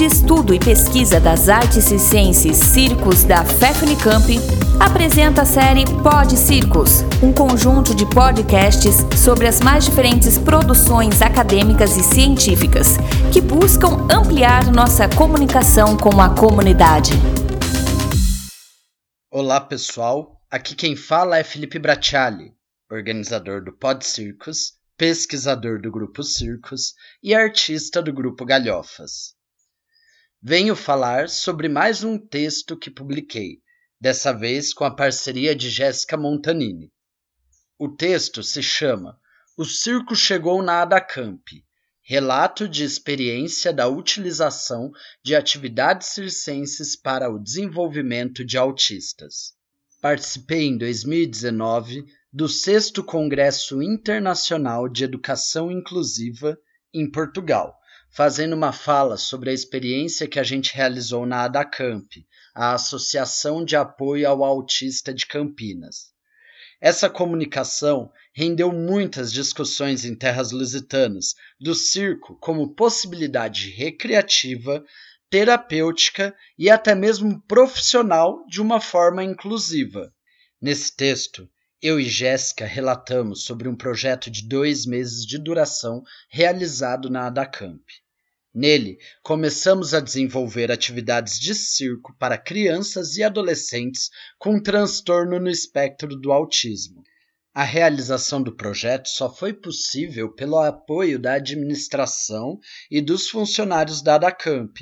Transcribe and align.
de 0.00 0.06
Estudo 0.06 0.54
e 0.54 0.58
Pesquisa 0.58 1.20
das 1.20 1.50
Artes 1.50 1.84
Circenses 1.84 2.56
Circos 2.56 3.22
da 3.22 3.44
FEFNICAMP, 3.44 4.38
apresenta 4.80 5.42
a 5.42 5.44
série 5.44 5.84
Pod 6.02 6.38
Circos, 6.38 7.02
um 7.22 7.30
conjunto 7.34 7.94
de 7.94 8.06
podcasts 8.06 8.96
sobre 9.22 9.46
as 9.46 9.60
mais 9.60 9.84
diferentes 9.84 10.38
produções 10.38 11.20
acadêmicas 11.20 11.98
e 11.98 12.02
científicas 12.02 12.96
que 13.30 13.42
buscam 13.42 14.08
ampliar 14.10 14.72
nossa 14.72 15.06
comunicação 15.06 15.98
com 15.98 16.18
a 16.18 16.34
comunidade. 16.34 17.12
Olá, 19.30 19.60
pessoal. 19.60 20.40
Aqui 20.50 20.74
quem 20.74 20.96
fala 20.96 21.36
é 21.36 21.44
Felipe 21.44 21.78
Bracciali, 21.78 22.54
organizador 22.90 23.62
do 23.62 23.70
Pod 23.70 24.02
Circos 24.06 24.80
pesquisador 24.96 25.80
do 25.80 25.90
Grupo 25.90 26.22
Circos 26.22 26.94
e 27.22 27.34
artista 27.34 28.02
do 28.02 28.12
Grupo 28.12 28.46
Galhofas. 28.46 29.38
Venho 30.42 30.74
falar 30.74 31.28
sobre 31.28 31.68
mais 31.68 32.02
um 32.02 32.16
texto 32.16 32.74
que 32.74 32.90
publiquei, 32.90 33.60
dessa 34.00 34.32
vez 34.32 34.72
com 34.72 34.84
a 34.84 34.90
parceria 34.90 35.54
de 35.54 35.68
Jéssica 35.68 36.16
Montanini. 36.16 36.90
O 37.78 37.90
texto 37.90 38.42
se 38.42 38.62
chama 38.62 39.20
O 39.54 39.66
Circo 39.66 40.16
Chegou 40.16 40.62
na 40.62 40.80
Adacamp 40.80 41.44
Relato 42.02 42.66
de 42.66 42.84
experiência 42.84 43.70
da 43.70 43.86
utilização 43.86 44.90
de 45.22 45.36
atividades 45.36 46.08
circenses 46.08 46.96
para 46.96 47.30
o 47.30 47.38
desenvolvimento 47.38 48.42
de 48.42 48.56
autistas. 48.56 49.52
Participei 50.00 50.68
em 50.68 50.78
2019 50.78 52.06
do 52.32 52.48
Sexto 52.48 53.04
Congresso 53.04 53.82
Internacional 53.82 54.88
de 54.88 55.04
Educação 55.04 55.70
Inclusiva 55.70 56.58
em 56.94 57.08
Portugal, 57.10 57.78
fazendo 58.10 58.54
uma 58.54 58.72
fala 58.72 59.16
sobre 59.16 59.50
a 59.50 59.52
experiência 59.52 60.26
que 60.26 60.38
a 60.38 60.42
gente 60.42 60.74
realizou 60.74 61.24
na 61.24 61.44
ADACAMP, 61.44 62.26
a 62.54 62.74
Associação 62.74 63.64
de 63.64 63.76
Apoio 63.76 64.28
ao 64.28 64.44
Autista 64.44 65.14
de 65.14 65.26
Campinas. 65.26 66.10
Essa 66.80 67.08
comunicação 67.08 68.10
rendeu 68.32 68.72
muitas 68.72 69.32
discussões 69.32 70.04
em 70.04 70.14
terras 70.14 70.50
lusitanas 70.50 71.34
do 71.60 71.74
circo 71.74 72.36
como 72.40 72.74
possibilidade 72.74 73.70
recreativa, 73.70 74.82
terapêutica 75.28 76.34
e 76.58 76.68
até 76.68 76.94
mesmo 76.94 77.40
profissional 77.42 78.44
de 78.48 78.60
uma 78.60 78.80
forma 78.80 79.22
inclusiva. 79.22 80.12
Nesse 80.60 80.96
texto, 80.96 81.48
eu 81.82 81.98
e 81.98 82.04
Jéssica 82.04 82.66
relatamos 82.66 83.44
sobre 83.44 83.66
um 83.68 83.74
projeto 83.74 84.30
de 84.30 84.46
dois 84.46 84.84
meses 84.84 85.24
de 85.24 85.38
duração 85.38 86.02
realizado 86.28 87.08
na 87.08 87.26
Adacamp. 87.26 87.82
Nele, 88.52 88.98
começamos 89.22 89.94
a 89.94 90.00
desenvolver 90.00 90.70
atividades 90.70 91.38
de 91.38 91.54
circo 91.54 92.14
para 92.18 92.36
crianças 92.36 93.16
e 93.16 93.22
adolescentes 93.22 94.10
com 94.38 94.60
transtorno 94.60 95.38
no 95.38 95.48
espectro 95.48 96.16
do 96.16 96.32
autismo. 96.32 97.02
A 97.52 97.64
realização 97.64 98.40
do 98.40 98.54
projeto 98.54 99.08
só 99.08 99.28
foi 99.28 99.52
possível 99.52 100.32
pelo 100.32 100.56
apoio 100.58 101.18
da 101.18 101.34
administração 101.34 102.60
e 102.88 103.00
dos 103.00 103.28
funcionários 103.28 104.00
da 104.00 104.14
Adacamp, 104.14 104.76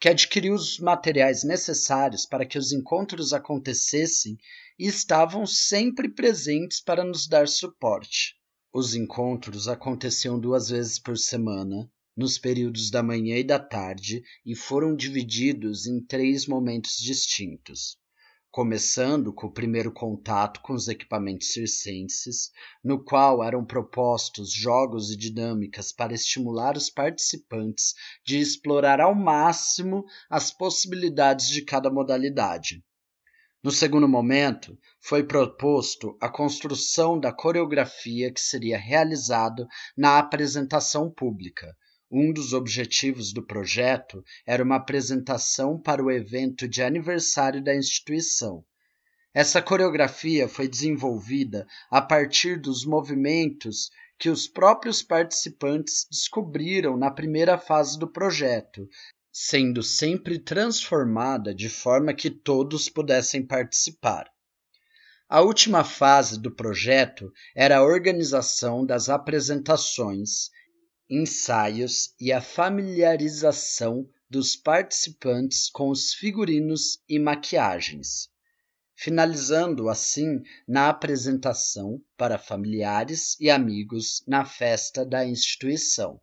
que 0.00 0.08
adquiriu 0.08 0.54
os 0.54 0.78
materiais 0.78 1.44
necessários 1.44 2.24
para 2.24 2.46
que 2.46 2.56
os 2.56 2.72
encontros 2.72 3.34
acontecessem 3.34 4.38
e 4.78 4.86
estavam 4.86 5.46
sempre 5.46 6.08
presentes 6.08 6.80
para 6.80 7.04
nos 7.04 7.28
dar 7.28 7.46
suporte. 7.46 8.34
Os 8.72 8.94
encontros 8.94 9.68
aconteciam 9.68 10.40
duas 10.40 10.70
vezes 10.70 10.98
por 10.98 11.18
semana, 11.18 11.90
nos 12.16 12.38
períodos 12.38 12.90
da 12.90 13.02
manhã 13.02 13.36
e 13.36 13.44
da 13.44 13.58
tarde, 13.58 14.22
e 14.46 14.56
foram 14.56 14.96
divididos 14.96 15.86
em 15.86 16.00
três 16.02 16.46
momentos 16.46 16.96
distintos. 16.96 17.98
Começando 18.54 19.32
com 19.32 19.48
o 19.48 19.52
primeiro 19.52 19.90
contato 19.92 20.60
com 20.60 20.74
os 20.74 20.86
equipamentos 20.86 21.52
circenses, 21.52 22.52
no 22.84 23.02
qual 23.02 23.42
eram 23.42 23.64
propostos 23.64 24.52
jogos 24.52 25.10
e 25.10 25.16
dinâmicas 25.16 25.90
para 25.90 26.14
estimular 26.14 26.76
os 26.76 26.88
participantes 26.88 27.94
de 28.24 28.38
explorar 28.38 29.00
ao 29.00 29.12
máximo 29.12 30.04
as 30.30 30.52
possibilidades 30.52 31.48
de 31.48 31.62
cada 31.62 31.90
modalidade. 31.90 32.80
No 33.60 33.72
segundo 33.72 34.06
momento, 34.06 34.78
foi 35.00 35.24
proposto 35.24 36.16
a 36.20 36.28
construção 36.28 37.18
da 37.18 37.32
coreografia 37.32 38.32
que 38.32 38.40
seria 38.40 38.78
realizado 38.78 39.66
na 39.96 40.16
apresentação 40.16 41.10
pública. 41.10 41.76
Um 42.16 42.32
dos 42.32 42.52
objetivos 42.52 43.32
do 43.32 43.44
projeto 43.44 44.24
era 44.46 44.62
uma 44.62 44.76
apresentação 44.76 45.76
para 45.76 46.00
o 46.00 46.12
evento 46.12 46.68
de 46.68 46.80
aniversário 46.80 47.60
da 47.60 47.74
instituição. 47.74 48.64
Essa 49.34 49.60
coreografia 49.60 50.46
foi 50.46 50.68
desenvolvida 50.68 51.66
a 51.90 52.00
partir 52.00 52.60
dos 52.60 52.84
movimentos 52.84 53.90
que 54.16 54.30
os 54.30 54.46
próprios 54.46 55.02
participantes 55.02 56.06
descobriram 56.08 56.96
na 56.96 57.10
primeira 57.10 57.58
fase 57.58 57.98
do 57.98 58.06
projeto, 58.06 58.88
sendo 59.32 59.82
sempre 59.82 60.38
transformada 60.38 61.52
de 61.52 61.68
forma 61.68 62.14
que 62.14 62.30
todos 62.30 62.88
pudessem 62.88 63.44
participar. 63.44 64.30
A 65.28 65.40
última 65.40 65.82
fase 65.82 66.40
do 66.40 66.54
projeto 66.54 67.32
era 67.56 67.78
a 67.78 67.82
organização 67.82 68.86
das 68.86 69.08
apresentações, 69.08 70.50
ensaios 71.08 72.14
e 72.18 72.32
a 72.32 72.40
familiarização 72.40 74.08
dos 74.28 74.56
participantes 74.56 75.70
com 75.70 75.90
os 75.90 76.14
figurinos 76.14 77.02
e 77.08 77.18
maquiagens, 77.18 78.28
finalizando 78.94 79.88
assim 79.88 80.42
na 80.66 80.88
apresentação 80.88 82.02
para 82.16 82.38
familiares 82.38 83.36
e 83.38 83.50
amigos 83.50 84.24
na 84.26 84.44
festa 84.44 85.04
da 85.04 85.24
instituição. 85.24 86.20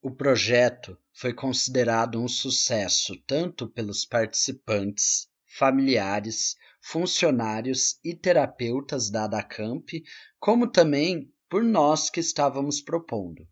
O 0.00 0.10
projeto 0.10 0.98
foi 1.12 1.32
considerado 1.32 2.20
um 2.20 2.26
sucesso 2.26 3.16
tanto 3.26 3.68
pelos 3.68 4.04
participantes, 4.04 5.28
familiares, 5.46 6.56
funcionários 6.80 8.00
e 8.02 8.12
terapeutas 8.12 9.10
da 9.10 9.24
ADACAMP, 9.24 10.02
como 10.40 10.66
também 10.66 11.32
por 11.52 11.62
nós 11.62 12.08
que 12.08 12.18
estávamos 12.18 12.80
propondo. 12.80 13.46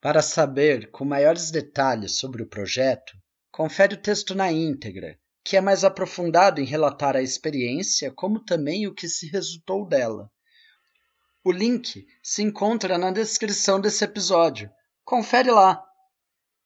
Para 0.00 0.22
saber 0.22 0.90
com 0.90 1.04
maiores 1.04 1.50
detalhes 1.50 2.18
sobre 2.18 2.42
o 2.42 2.48
projeto, 2.48 3.12
confere 3.50 3.96
o 3.96 4.00
texto 4.00 4.34
na 4.34 4.50
íntegra, 4.50 5.20
que 5.44 5.58
é 5.58 5.60
mais 5.60 5.84
aprofundado 5.84 6.58
em 6.58 6.64
relatar 6.64 7.14
a 7.14 7.20
experiência, 7.20 8.10
como 8.10 8.42
também 8.42 8.86
o 8.86 8.94
que 8.94 9.10
se 9.10 9.26
resultou 9.26 9.86
dela. 9.86 10.30
O 11.44 11.52
link 11.52 12.06
se 12.22 12.42
encontra 12.42 12.96
na 12.96 13.10
descrição 13.10 13.78
desse 13.78 14.02
episódio 14.02 14.70
Confere 15.04 15.50
lá. 15.50 15.84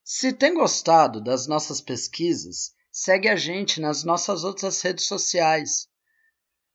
Se 0.04 0.32
tem 0.32 0.54
gostado 0.54 1.20
das 1.20 1.48
nossas 1.48 1.80
pesquisas, 1.80 2.72
segue 2.92 3.28
a 3.28 3.34
gente 3.34 3.80
nas 3.80 4.04
nossas 4.04 4.44
outras 4.44 4.80
redes 4.80 5.06
sociais. 5.06 5.88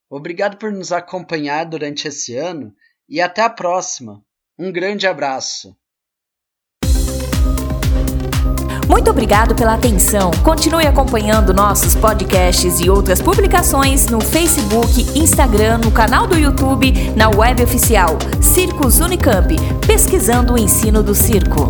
Obrigado 0.09 0.57
por 0.57 0.73
nos 0.73 0.91
acompanhar 0.91 1.63
durante 1.63 2.05
esse 2.09 2.35
ano 2.35 2.75
e 3.07 3.21
até 3.21 3.41
a 3.41 3.49
próxima. 3.49 4.21
Um 4.57 4.71
grande 4.71 5.07
abraço. 5.07 5.75
Muito 8.88 9.09
obrigado 9.09 9.55
pela 9.55 9.73
atenção. 9.73 10.31
Continue 10.43 10.85
acompanhando 10.85 11.53
nossos 11.53 11.95
podcasts 11.95 12.79
e 12.79 12.89
outras 12.89 13.21
publicações 13.21 14.07
no 14.07 14.21
Facebook, 14.21 15.01
Instagram, 15.17 15.79
no 15.79 15.91
canal 15.91 16.27
do 16.27 16.38
YouTube, 16.38 16.93
na 17.16 17.29
web 17.29 17.63
oficial 17.63 18.17
Circos 18.41 18.99
Unicamp, 18.99 19.55
pesquisando 19.85 20.53
o 20.53 20.57
ensino 20.57 21.01
do 21.01 21.16
circo. 21.16 21.67